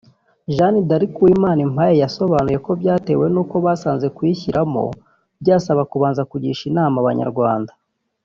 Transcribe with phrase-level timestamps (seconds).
[0.55, 4.83] Jeanne d’ Arc Uwimanimpaye yasobanuye ko byatewe n’uko basanze kuyishyiramo
[5.41, 7.71] byasaba kubanza kugisha Inama Abanyarwanda